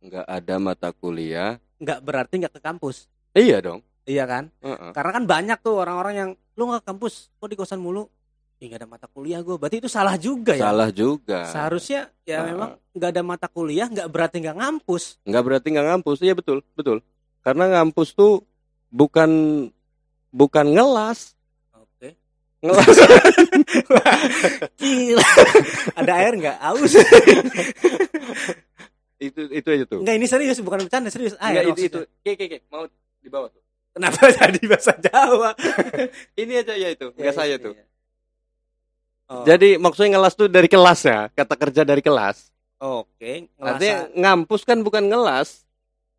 Nggak 0.01 0.27
ada 0.27 0.55
mata 0.57 0.89
kuliah. 0.91 1.57
Nggak 1.77 1.99
berarti 2.01 2.35
nggak 2.41 2.55
ke 2.55 2.61
kampus. 2.61 3.09
Iya 3.33 3.61
dong. 3.61 3.81
Iya 4.05 4.25
kan? 4.25 4.45
Heeh. 4.61 4.91
Karena 4.93 5.11
kan 5.13 5.25
banyak 5.25 5.59
tuh 5.61 5.81
orang-orang 5.81 6.15
yang 6.15 6.31
lu 6.55 6.63
nggak 6.67 6.85
ke 6.85 6.89
kampus, 6.89 7.29
kok 7.35 7.49
di 7.49 7.57
kosan 7.57 7.81
mulu? 7.81 8.05
Ih, 8.57 8.71
nggak 8.71 8.81
ada 8.81 8.89
mata 8.89 9.07
kuliah 9.11 9.43
gue. 9.43 9.57
Berarti 9.59 9.83
itu 9.83 9.91
salah 9.91 10.15
juga 10.15 10.55
ya. 10.55 10.71
Salah 10.71 10.89
juga. 10.89 11.45
Seharusnya 11.45 12.09
ya 12.23 12.41
Ah. 12.41 12.47
memang 12.47 12.71
nggak 12.95 13.11
ada 13.11 13.23
mata 13.23 13.47
kuliah 13.51 13.85
nggak 13.85 14.07
berarti 14.07 14.37
nggak 14.39 14.57
ngampus. 14.57 15.19
nggak 15.27 15.43
berarti 15.43 15.67
nggak 15.69 15.87
ngampus 15.91 16.19
iya 16.23 16.33
betul 16.33 16.63
betul 16.73 17.03
karena 17.43 17.65
ngampus 17.69 18.15
tuh 18.15 18.47
bukan 18.95 19.31
bukan 20.31 20.67
ngelas 20.71 21.35
Oke. 21.75 22.15
ngelas 22.63 22.95
Gila. 24.81 25.27
ada 25.95 26.13
air 26.15 26.33
nggak? 26.37 26.57
Aus. 26.63 26.95
itu 29.19 29.41
itu 29.49 29.69
aja 29.69 29.85
tuh 29.85 29.99
Enggak 29.99 30.15
ini 30.15 30.27
serius 30.27 30.59
bukan 30.61 30.85
bercanda 30.85 31.09
serius. 31.09 31.35
Nggak, 31.35 31.49
Air 31.49 31.65
itu 31.65 31.71
maksudnya. 31.71 31.89
itu 31.89 32.01
Oke, 32.05 32.31
oke, 32.31 32.45
oke. 32.47 32.59
mau 32.69 32.85
di 33.19 33.29
bawah 33.29 33.49
tuh 33.49 33.63
Kenapa 33.91 34.27
jadi 34.37 34.61
bahasa 34.65 34.93
Jawa? 34.97 35.51
ini 36.35 36.53
aja 36.57 36.75
ya 36.75 36.89
itu 36.91 37.07
nggak 37.09 37.25
Ya, 37.25 37.33
saya 37.33 37.55
iya, 37.55 37.57
tuh. 37.59 37.75
Oh, 39.25 39.41
jadi 39.43 39.81
maksudnya 39.81 40.15
ngelas 40.15 40.35
tuh 40.35 40.47
dari 40.47 40.69
kelas 40.69 41.01
ya 41.03 41.31
kata 41.31 41.55
kerja 41.57 41.83
dari 41.83 41.99
kelas 41.99 42.53
oke, 42.77 43.33
artinya 43.57 43.97
ngelasa 44.05 44.13
ngampus 44.13 44.63
kan 44.63 44.79
bukan 44.81 45.09
ngelas 45.09 45.64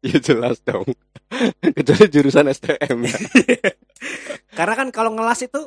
ya 0.10 0.18
jelas 0.20 0.62
dong 0.62 0.86
kecuali 1.76 2.06
jurusan 2.08 2.46
STM 2.48 2.98
ya. 3.04 3.18
karena 4.58 4.74
kan 4.76 4.88
kalau 4.90 5.12
ngelas 5.12 5.42
itu 5.42 5.62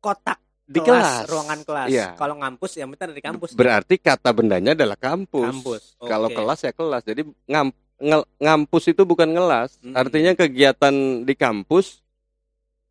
kotak 0.00 0.40
di 0.64 0.78
kelas, 0.78 1.26
kelas 1.26 1.28
ruangan 1.28 1.60
kelas. 1.66 1.88
Iya. 1.90 2.06
Kalau 2.14 2.38
ngampus 2.38 2.78
ya 2.78 2.86
kita 2.86 3.10
dari 3.10 3.18
kampus. 3.18 3.50
berarti 3.52 3.98
kata 3.98 4.30
bendanya 4.30 4.72
adalah 4.72 4.94
kampus, 4.94 5.50
Kampus, 5.50 5.82
kalau 5.98 6.30
oke. 6.30 6.36
kelas 6.38 6.60
ya 6.62 6.72
kelas 6.72 7.02
jadi 7.02 7.22
ngam, 7.26 7.68
ngel- 7.98 8.28
ngampus 8.38 8.84
itu 8.88 9.02
bukan 9.02 9.28
ngelas 9.28 9.76
Mm-mm. 9.82 9.98
artinya 9.98 10.32
kegiatan 10.32 10.94
di 11.26 11.34
kampus 11.34 12.00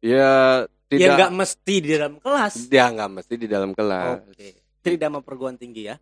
ya 0.04 0.64
ya 0.64 0.68
tidak 0.92 1.16
nggak 1.18 1.34
mesti 1.34 1.76
di 1.80 1.90
dalam 1.96 2.14
kelas. 2.20 2.54
dia 2.68 2.86
nggak 2.90 3.12
mesti 3.16 3.34
di 3.36 3.48
dalam 3.48 3.72
kelas 3.72 4.28
Oke. 4.28 4.50
Tridharma 4.80 5.20
perguruan 5.20 5.56
tinggi 5.56 5.88
ya. 5.88 5.96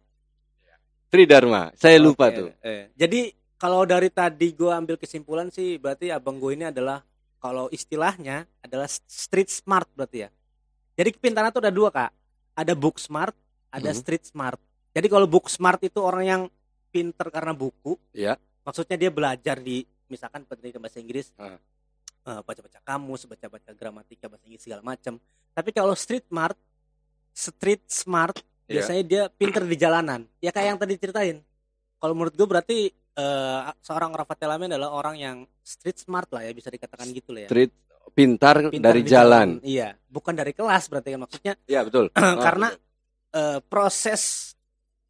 Tridharma 1.07 1.71
saya 1.73 1.97
lupa 1.97 2.27
Oke, 2.29 2.35
tuh 2.35 2.49
eh. 2.61 2.89
Jadi 2.93 3.36
kalau 3.57 3.83
dari 3.83 4.07
tadi 4.07 4.53
gue 4.53 4.69
ambil 4.69 4.95
kesimpulan 4.95 5.49
sih 5.49 5.77
berarti 5.77 6.13
abang 6.13 6.37
gue 6.37 6.53
ini 6.53 6.69
adalah 6.69 7.01
kalau 7.37 7.69
istilahnya 7.69 8.45
adalah 8.61 8.85
street 8.89 9.49
smart 9.49 9.89
berarti 9.93 10.25
ya. 10.25 10.29
Jadi 10.97 11.09
kepintaran 11.13 11.53
tuh 11.53 11.61
ada 11.61 11.73
dua 11.73 11.89
kak. 11.89 12.09
Ada 12.57 12.73
book 12.73 12.97
smart, 12.97 13.33
ada 13.69 13.93
Mhm. 13.93 13.97
street 13.97 14.25
smart. 14.25 14.57
Jadi 14.93 15.07
kalau 15.09 15.29
book 15.29 15.45
smart 15.45 15.77
itu 15.81 16.01
orang 16.01 16.25
yang 16.25 16.41
pinter 16.89 17.29
karena 17.29 17.53
buku. 17.53 17.93
Iya. 18.13 18.37
Maksudnya 18.65 18.97
dia 18.97 19.13
belajar 19.13 19.61
di 19.61 19.85
misalkan 20.09 20.41
pendidikan 20.43 20.81
bahasa 20.81 20.97
Inggris, 20.97 21.29
Ah. 21.37 21.61
eh, 22.25 22.41
baca-baca 22.41 22.81
kamus, 22.81 23.29
baca-baca 23.29 23.69
gramatika 23.77 24.25
bahasa 24.25 24.49
Inggris 24.49 24.65
segala 24.65 24.81
macam. 24.81 25.21
Tapi 25.53 25.69
kalau 25.69 25.93
street 25.93 26.25
smart, 26.25 26.57
street 27.31 27.85
smart 27.85 28.41
Iya. 28.65 28.81
biasanya 28.81 29.03
dia 29.05 29.23
pinter 29.29 29.61
di 29.63 29.77
jalanan. 29.77 30.25
Ya 30.41 30.49
kayak 30.49 30.73
yang 30.73 30.79
tadi 30.81 30.97
ceritain. 30.97 31.37
Kalau 31.97 32.13
menurut 32.17 32.33
gue 32.33 32.47
berarti 32.49 32.77
eh, 33.17 33.59
seorang 33.81 34.13
Rafael 34.13 34.45
Alamin 34.45 34.77
adalah 34.77 34.93
orang 34.93 35.15
yang 35.17 35.37
street 35.65 35.97
smart 36.05 36.29
lah 36.29 36.45
ya 36.45 36.53
bisa 36.53 36.69
dikatakan 36.69 37.09
gitu 37.11 37.33
lah 37.33 37.45
ya. 37.45 37.49
street 37.49 37.73
pintar, 38.13 38.71
Pintar 38.71 38.93
dari 38.93 39.01
di 39.03 39.09
jalan. 39.11 39.47
Iya, 39.65 39.93
bukan 40.07 40.33
dari 40.33 40.53
kelas 40.55 40.87
berarti 40.87 41.09
kan 41.17 41.19
maksudnya 41.25 41.53
ya 41.73 41.81
betul 41.87 42.13
karena 42.15 42.69
Ah, 43.27 43.57
eh, 43.57 43.59
proses 43.67 44.53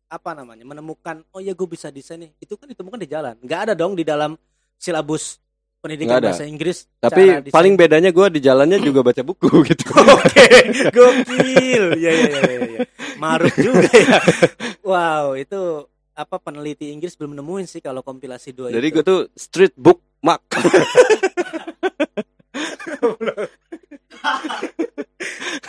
apa 0.08 0.32
namanya 0.32 0.64
menemukan 0.64 1.20
oh 1.36 1.44
ya 1.44 1.52
gue 1.52 1.68
bisa 1.68 1.92
desain 1.92 2.18
nih 2.18 2.32
itu 2.40 2.56
kan 2.56 2.66
ditemukan 2.66 2.96
di 2.96 3.12
jalan 3.12 3.36
nggak 3.44 3.60
ada 3.70 3.74
dong 3.76 3.92
di 3.92 4.08
dalam 4.08 4.40
silabus 4.80 5.36
pendidikan 5.84 6.24
bahasa 6.24 6.48
Inggris 6.48 6.88
tapi 6.98 7.44
paling 7.52 7.76
bedanya 7.76 8.10
gue 8.10 8.28
di 8.34 8.42
jalannya 8.42 8.80
juga 8.80 9.04
baca 9.04 9.22
buku 9.22 9.52
gitu 9.70 9.84
Oke, 10.18 10.48
gokil. 10.92 11.86
Ya 12.00 12.12
ya 12.12 12.28
ya 12.28 12.42
ya. 12.42 12.60
ya. 12.66 12.80
Maruk 13.20 13.54
juga 13.58 13.90
ya. 13.92 14.20
Wow, 14.88 15.36
itu 15.36 15.84
apa 16.18 16.42
peneliti 16.42 16.90
Inggris 16.90 17.14
belum 17.14 17.38
nemuin 17.38 17.70
sih 17.70 17.78
kalau 17.78 18.02
kompilasi 18.02 18.58
dua 18.58 18.74
jadi 18.74 18.90
itu. 18.90 18.96
gue 18.98 19.04
tuh 19.06 19.22
street 19.38 19.78
book 19.78 20.02
mark 20.26 20.42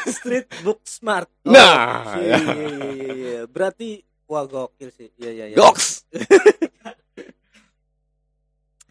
Street 0.09 0.49
Book 0.65 0.81
Smart. 0.89 1.29
Nah, 1.45 2.17
iya, 2.19 2.37
ya. 2.37 2.39
iya, 2.41 2.55
iya, 2.57 2.91
iya, 2.93 3.13
iya. 3.13 3.43
Berarti 3.47 4.03
wah 4.29 4.45
gokil 4.45 4.91
sih. 4.93 5.09
Iya 5.17 5.31
iya 5.33 5.47
iya. 5.53 5.57
goks 5.57 6.05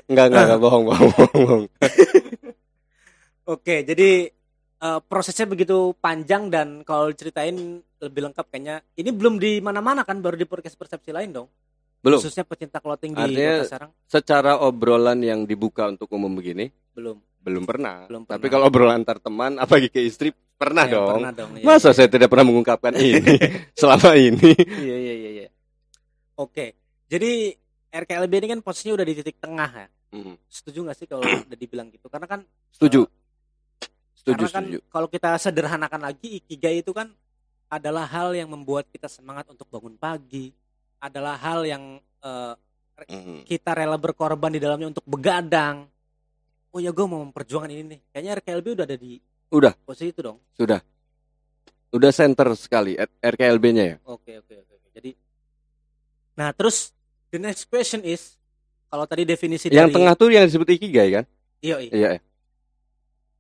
Enggak, 0.07 0.31
enggak, 0.31 0.43
enggak, 0.47 0.61
bohong, 0.63 0.83
bohong, 0.87 1.11
bohong, 1.11 1.41
bohong. 1.43 1.63
Oke, 3.43 3.83
jadi 3.83 4.31
eh, 4.79 4.99
prosesnya 5.03 5.43
begitu 5.51 5.91
panjang 5.99 6.47
dan 6.47 6.87
kalau 6.87 7.11
ceritain 7.11 7.83
lebih 7.99 8.21
lengkap 8.23 8.45
kayaknya 8.47 8.75
ini 8.93 9.09
belum 9.09 9.37
di 9.37 9.57
mana-mana 9.57 10.01
kan 10.01 10.17
baru 10.17 10.33
di 10.33 10.45
podcast 10.45 10.73
persepsi 10.73 11.09
lain 11.09 11.31
dong. 11.31 11.47
Belum. 11.97 12.21
Khususnya 12.21 12.43
pecinta 12.43 12.77
clothing 12.77 13.11
di 13.11 13.19
Artinya- 13.19 13.57
Kota 13.59 13.67
Serang 13.67 13.91
Secara 14.05 14.51
obrolan 14.61 15.17
yang 15.19 15.43
dibuka 15.43 15.85
untuk 15.85 16.05
umum 16.09 16.29
begini, 16.29 16.69
belum. 16.93 17.17
belum 17.41 17.63
pernah. 17.65 18.05
Belum 18.05 18.21
Tapi 18.23 18.37
pernah. 18.37 18.51
kalau 18.51 18.65
obrolan 18.65 18.95
antar 18.97 19.17
teman, 19.17 19.57
apalagi 19.57 19.89
ke 19.89 19.99
istri, 19.99 20.29
pernah 20.53 20.85
Ya, 20.85 20.93
dong. 20.93 21.17
Pernah 21.17 21.33
dong. 21.33 21.51
iya, 21.53 21.65
Masa 21.65 21.89
iya. 21.89 21.95
saya 21.95 22.07
tidak 22.07 22.29
pernah 22.29 22.45
mengungkapkan 22.45 22.93
ini 22.93 23.17
selama 23.79 24.13
ini? 24.13 24.51
Iya 24.55 24.95
iya 24.95 25.13
iya 25.15 25.29
iya. 25.35 25.47
Oke. 26.35 26.77
Jadi 27.07 27.57
RKLB 27.89 28.33
ini 28.35 28.47
kan 28.47 28.59
posisinya 28.61 28.93
udah 28.93 29.05
di 29.05 29.15
titik 29.15 29.37
tengah 29.37 29.69
ya. 29.75 29.87
Hmm, 30.07 30.37
Setuju 30.45 30.85
nggak 30.85 30.95
sih 30.95 31.07
kalau 31.09 31.25
udah 31.49 31.57
dibilang 31.57 31.89
gitu? 31.89 32.07
Karena 32.07 32.29
kan 32.29 32.45
Setuju. 32.69 33.09
Setuju, 34.13 34.43
karena 34.43 34.53
kan 34.53 34.63
setuju. 34.65 34.79
kalau 34.87 35.07
kita 35.07 35.29
sederhanakan 35.35 36.01
lagi 36.03 36.27
ikigai 36.37 36.79
itu 36.79 36.91
kan 36.91 37.09
adalah 37.67 38.07
hal 38.07 38.31
yang 38.31 38.47
membuat 38.47 38.87
kita 38.87 39.11
semangat 39.11 39.47
untuk 39.51 39.67
bangun 39.67 39.95
pagi. 39.99 40.51
Adalah 40.97 41.35
hal 41.37 41.67
yang 41.67 41.83
Hmm. 43.05 43.45
kita 43.45 43.77
rela 43.77 43.93
berkorban 43.93 44.49
di 44.49 44.57
dalamnya 44.57 44.89
untuk 44.89 45.05
begadang. 45.05 45.85
Oh 46.73 46.81
ya 46.81 46.89
gue 46.89 47.05
mau 47.05 47.21
memperjuangkan 47.21 47.69
ini 47.69 47.83
nih. 47.93 47.99
Kayaknya 48.09 48.31
RKLB 48.41 48.67
udah 48.73 48.85
ada 48.89 48.97
di 48.97 49.21
Udah. 49.53 49.73
posisi 49.85 50.09
itu 50.09 50.25
dong. 50.25 50.41
Sudah. 50.57 50.81
Udah 51.93 52.11
center 52.11 52.51
sekali 52.57 52.97
RKLB-nya 53.21 53.83
ya. 53.85 53.97
Oke 54.01 54.41
oke 54.41 54.53
oke. 54.65 54.73
oke. 54.81 54.87
Jadi 54.97 55.11
Nah, 56.37 56.49
terus 56.53 56.93
the 57.29 57.37
next 57.37 57.69
question 57.69 58.01
is 58.01 58.33
kalau 58.89 59.05
tadi 59.05 59.25
definisi 59.25 59.69
Yang 59.69 59.89
dari 59.89 59.95
tengah 60.01 60.13
tuh 60.17 60.29
yang 60.33 60.45
disebut 60.49 60.69
ikigai 60.77 61.09
kan? 61.21 61.25
Iya, 61.61 61.77
iya. 61.81 61.91
Iya. 61.93 62.09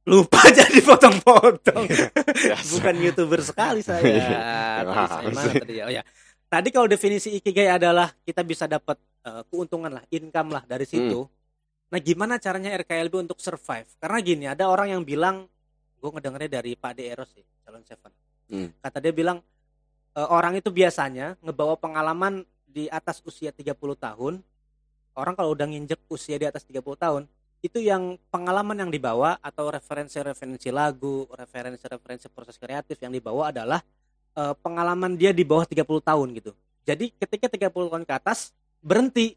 Iya. 0.07 0.11
Lupa 0.15 0.41
jadi 0.63 0.79
potong-potong. 0.79 1.83
Biasa. 2.23 2.71
Bukan 2.79 2.95
youtuber 3.03 3.43
sekali 3.43 3.83
saya. 3.87 3.99
Iya. 3.99 4.23
Tadi 4.23 4.31
saya 4.31 4.79
Apaan 4.87 5.23
mana 5.27 5.41
sih? 5.43 5.59
tadi 5.59 5.73
ya? 5.75 5.83
Oh 5.83 5.91
ya. 5.91 6.03
Tadi 6.47 6.69
kalau 6.71 6.87
definisi 6.87 7.35
ikigai 7.35 7.67
adalah 7.67 8.07
kita 8.23 8.39
bisa 8.47 8.71
dapat 8.71 8.95
eh, 9.27 9.43
keuntungan 9.51 9.91
lah, 9.91 10.03
income 10.07 10.55
lah 10.55 10.63
dari 10.63 10.87
situ. 10.87 11.27
Hmm. 11.27 11.91
Nah, 11.91 11.99
gimana 11.99 12.39
caranya 12.39 12.71
RKLB 12.79 13.27
untuk 13.27 13.39
survive? 13.43 13.87
Karena 13.99 14.19
gini, 14.23 14.45
ada 14.47 14.67
orang 14.67 14.91
yang 14.95 15.03
bilang, 15.03 15.47
gue 15.99 16.09
ngedengernya 16.11 16.59
dari 16.59 16.75
Pak 16.75 16.99
De 16.99 17.03
Eros 17.07 17.31
sih, 17.31 17.43
calon 17.63 17.83
seven. 17.83 18.11
Hmm. 18.47 18.71
Kata 18.79 19.03
dia 19.03 19.11
bilang 19.11 19.43
eh, 20.15 20.27
orang 20.31 20.55
itu 20.55 20.71
biasanya 20.71 21.35
ngebawa 21.43 21.75
pengalaman 21.75 22.47
di 22.63 22.87
atas 22.87 23.19
usia 23.27 23.51
30 23.51 23.75
tahun. 23.99 24.39
Orang 25.17 25.33
kalau 25.35 25.51
udah 25.51 25.67
nginjek 25.67 25.99
usia 26.07 26.37
di 26.39 26.45
atas 26.45 26.63
30 26.63 26.79
tahun, 26.95 27.23
itu 27.65 27.81
yang 27.81 28.15
pengalaman 28.29 28.77
yang 28.85 28.91
dibawa 28.93 29.41
atau 29.41 29.73
referensi-referensi 29.73 30.69
lagu, 30.69 31.25
referensi-referensi 31.33 32.29
proses 32.29 32.55
kreatif 32.55 33.01
yang 33.01 33.09
dibawa 33.09 33.49
adalah 33.49 33.81
eh, 34.37 34.53
pengalaman 34.61 35.17
dia 35.17 35.33
di 35.33 35.41
bawah 35.41 35.65
30 35.65 35.81
tahun 35.83 36.27
gitu. 36.37 36.51
Jadi 36.85 37.11
ketika 37.17 37.49
30 37.49 37.91
tahun 37.91 38.03
ke 38.05 38.13
atas 38.13 38.53
berhenti 38.79 39.33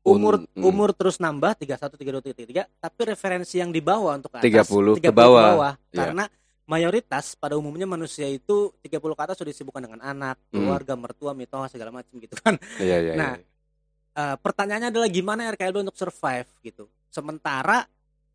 umur 0.00 0.40
Un- 0.40 0.48
hmm. 0.56 0.64
umur 0.64 0.88
terus 0.96 1.20
nambah 1.20 1.56
31 1.60 1.92
32 1.92 2.32
33 2.32 2.68
tapi 2.80 3.00
referensi 3.04 3.60
yang 3.60 3.68
dibawa 3.68 4.16
untuk 4.16 4.32
ke 4.32 4.40
atas 4.40 4.68
30 4.68 4.96
ke 5.00 5.12
bawah. 5.12 5.76
Iya. 5.92 5.96
karena 5.96 6.24
mayoritas 6.64 7.34
pada 7.34 7.58
umumnya 7.58 7.84
manusia 7.84 8.30
itu 8.30 8.70
30 8.80 9.02
ke 9.02 9.22
atas 9.26 9.36
sudah 9.42 9.50
disibukkan 9.50 9.82
dengan 9.82 10.00
anak, 10.06 10.38
Hmm. 10.48 10.62
keluarga, 10.62 10.94
mertua, 10.94 11.32
mitoha 11.34 11.66
segala 11.66 11.90
macam 11.90 12.14
gitu 12.14 12.38
kan. 12.38 12.54
Iya, 12.78 12.96
iya, 13.02 13.12
Nah, 13.18 13.32
iya. 13.34 13.48
Eh, 14.10 14.36
pertanyaannya 14.42 14.90
adalah 14.90 15.08
gimana 15.10 15.50
RKLB 15.54 15.86
untuk 15.86 15.98
survive 15.98 16.46
gitu. 16.62 16.86
Sementara 17.10 17.84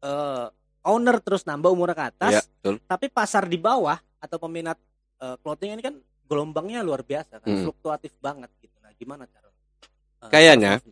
eh, 0.04 0.48
owner 0.86 1.18
terus 1.18 1.44
nambah 1.44 1.72
umurnya 1.72 1.96
ke 1.98 2.06
atas, 2.14 2.32
Iya, 2.32 2.42
betul. 2.62 2.76
tapi 2.86 3.06
pasar 3.10 3.50
di 3.50 3.58
bawah 3.58 3.98
atau 4.22 4.38
peminat 4.38 4.78
eh, 5.18 5.36
clothing 5.42 5.74
ini 5.74 5.82
kan 5.82 5.96
gelombangnya 6.28 6.84
luar 6.84 7.02
biasa 7.02 7.40
kan, 7.40 7.48
Hmm. 7.48 7.64
fluktuatif 7.64 8.14
banget 8.20 8.52
gitu. 8.60 8.76
Nah, 8.84 8.92
gimana 8.94 9.24
cara? 9.26 9.48
eh, 9.48 10.30
Kayaknya. 10.30 10.84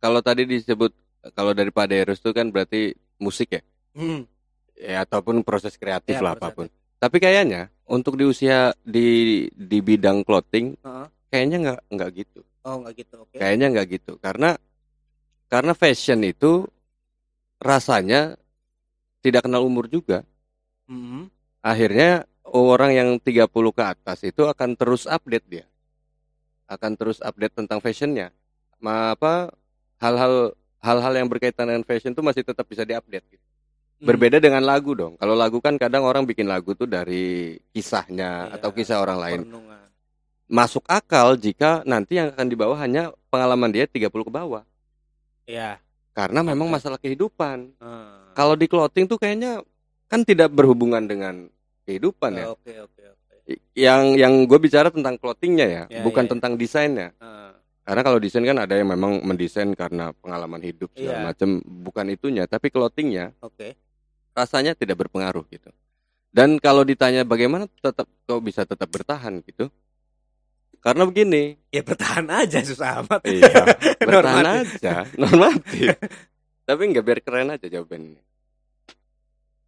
Kalau 0.00 0.20
tadi 0.20 0.44
disebut 0.44 0.92
kalau 1.36 1.52
dari 1.52 1.68
Pak 1.68 1.86
Derus 1.86 2.18
itu 2.18 2.32
kan 2.32 2.48
berarti 2.48 2.90
musik 3.20 3.52
ya. 3.52 3.62
Hmm. 3.92 4.24
Ya 4.80 5.04
ataupun 5.04 5.44
proses 5.44 5.76
kreatif 5.76 6.16
Ya, 6.16 6.24
lah 6.24 6.32
proses 6.34 6.52
apa 6.52 6.56
pun. 6.56 6.66
Tapi 6.96 7.16
kayaknya 7.20 7.68
untuk 7.84 8.16
di 8.16 8.24
usia 8.24 8.72
di 8.80 9.44
di 9.52 9.78
bidang 9.80 10.24
clothing 10.24 10.72
Heeh. 10.80 11.06
kayaknya 11.28 11.56
nggak 11.60 11.80
nggak 11.92 12.10
gitu. 12.16 12.40
Oh, 12.64 12.80
enggak 12.80 13.04
gitu. 13.04 13.14
Oke. 13.24 13.36
Kayaknya 13.36 13.66
nggak 13.76 13.86
gitu 13.92 14.12
karena 14.20 14.56
karena 15.48 15.72
fashion 15.76 16.24
itu 16.24 16.64
rasanya 17.60 18.40
tidak 19.20 19.46
kenal 19.46 19.62
umur 19.68 19.86
juga. 19.86 20.24
Mhm. 20.88 21.28
Akhirnya 21.60 22.24
orang 22.48 22.90
yang 22.96 23.08
30 23.20 23.70
ke 23.70 23.84
atas 23.84 24.24
itu 24.24 24.48
akan 24.48 24.74
terus 24.74 25.04
update 25.04 25.46
dia. 25.46 25.66
Akan 26.66 26.96
terus 26.96 27.20
update 27.20 27.54
tentang 27.54 27.78
fashionnya. 27.78 28.32
Ma 28.80 29.12
apa 29.12 29.52
hal-hal 30.00 30.56
hal-hal 30.80 31.12
yang 31.12 31.28
berkaitan 31.28 31.68
dengan 31.68 31.84
fashion 31.84 32.16
itu 32.16 32.24
masih 32.24 32.42
tetap 32.42 32.64
bisa 32.64 32.82
diupdate 32.82 33.36
gitu. 33.36 33.46
Hmm. 34.00 34.08
Berbeda 34.08 34.40
dengan 34.40 34.64
lagu 34.64 34.96
dong. 34.96 35.20
Kalau 35.20 35.36
lagu 35.36 35.60
kan 35.60 35.76
kadang 35.76 36.08
orang 36.08 36.24
bikin 36.24 36.48
lagu 36.48 36.72
tuh 36.72 36.88
dari 36.88 37.60
kisahnya 37.76 38.48
Iya, 38.48 38.56
atau 38.56 38.72
kisah 38.72 39.04
orang 39.04 39.18
lain. 39.20 39.40
Perenungan. 39.44 39.84
Masuk 40.50 40.82
akal 40.88 41.36
jika 41.36 41.84
nanti 41.84 42.16
yang 42.16 42.32
akan 42.32 42.48
dibawa 42.48 42.74
hanya 42.80 43.12
pengalaman 43.28 43.70
dia 43.70 43.84
30 43.84 44.08
ke 44.08 44.32
bawah. 44.32 44.64
Iya. 45.44 45.78
Karena 46.10 46.40
memang 46.42 46.68
Oke. 46.68 46.74
masalah 46.76 46.98
kehidupan. 46.98 47.58
Hmm. 47.78 48.34
Kalau 48.34 48.54
di 48.54 48.66
clothing 48.66 49.06
tuh 49.06 49.16
kayaknya 49.16 49.62
kan 50.10 50.26
tidak 50.26 50.50
berhubungan 50.50 51.06
dengan 51.06 51.46
kehidupan 51.86 52.30
ya. 52.34 52.46
Oke 52.50 52.74
oke 52.76 53.02
oke. 53.06 53.34
I- 53.46 53.62
Yang 53.74 54.02
yang 54.18 54.32
gue 54.46 54.58
bicara 54.58 54.88
tentang 54.90 55.14
clothingnya 55.16 55.66
ya, 55.66 55.84
Ya, 55.86 56.02
bukan 56.02 56.24
ya, 56.24 56.28
ya. 56.28 56.32
tentang 56.36 56.52
desainnya. 56.58 57.08
Hmm. 57.18 57.54
Karena 57.80 58.02
kalau 58.06 58.18
desain 58.22 58.44
kan 58.44 58.58
ada 58.60 58.74
yang 58.76 58.86
memang 58.86 59.18
mendesain 59.24 59.70
karena 59.74 60.14
pengalaman 60.14 60.62
hidup 60.62 60.94
segala 60.94 61.16
Iya. 61.16 61.26
macam, 61.26 61.48
bukan 61.58 62.06
itunya. 62.08 62.44
Tapi 62.46 62.70
clothingnya 62.70 63.34
Oke. 63.42 63.74
rasanya 64.30 64.78
tidak 64.78 65.00
berpengaruh 65.00 65.42
gitu. 65.50 65.70
Dan 66.30 66.62
kalau 66.62 66.86
ditanya 66.86 67.26
bagaimana 67.26 67.66
tetap 67.66 68.06
kau 68.22 68.38
bisa 68.38 68.62
tetap 68.62 68.86
bertahan 68.86 69.42
gitu? 69.42 69.66
Karena 70.80 71.04
begini, 71.04 71.54
Ya 71.74 71.86
bertahan 71.86 72.26
aja 72.26 72.58
susah 72.66 73.04
amat. 73.04 73.20
iya, 73.30 73.52
bertahan 74.08 74.46
aja, 74.64 75.06
normatif. 75.14 75.94
Tapi 76.66 76.82
nggak 76.90 77.04
biar 77.04 77.20
keren 77.22 77.54
aja 77.54 77.66
jawabannya. 77.66 78.18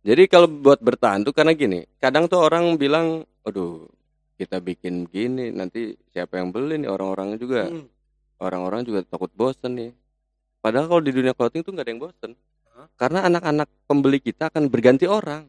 Jadi 0.02 0.23
kalau 0.26 0.50
buat 0.50 0.83
bertahan 0.83 1.23
tuh 1.23 1.31
karena 1.31 1.54
gini, 1.54 1.87
kadang 2.02 2.26
tuh 2.26 2.42
orang 2.42 2.75
bilang, 2.75 3.23
aduh 3.47 3.87
kita 4.35 4.59
bikin 4.59 5.07
gini 5.07 5.54
nanti 5.54 5.95
siapa 6.11 6.42
yang 6.42 6.50
beli 6.50 6.83
nih 6.83 6.90
orang-orang 6.90 7.38
juga 7.38 7.71
Hmm. 7.71 7.87
orang-orang 8.42 8.83
juga 8.83 9.07
takut 9.07 9.31
bosen 9.31 9.78
nih. 9.78 9.90
Padahal 10.59 10.90
kalau 10.90 11.02
di 11.02 11.14
dunia 11.14 11.31
clothing 11.31 11.62
tuh 11.62 11.71
nggak 11.71 11.87
ada 11.87 11.92
yang 11.95 12.02
bosen. 12.02 12.31
Hah? 12.75 12.87
Karena 12.99 13.31
anak-anak 13.31 13.69
pembeli 13.87 14.19
kita 14.19 14.50
akan 14.50 14.66
berganti 14.66 15.07
orang. 15.07 15.47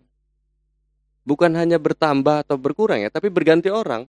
Bukan 1.26 1.50
hanya 1.58 1.82
bertambah 1.82 2.46
atau 2.46 2.54
berkurang 2.62 3.02
ya, 3.02 3.10
tapi 3.10 3.34
berganti 3.34 3.74
orang. 3.74 4.06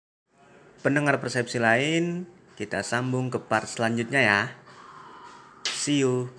Pendengar 0.78 1.18
persepsi 1.18 1.58
lain, 1.58 2.26
kita 2.54 2.86
sambung 2.86 3.34
ke 3.34 3.42
part 3.42 3.66
selanjutnya 3.66 4.22
ya. 4.22 4.40
See 5.66 6.06
you. 6.06 6.30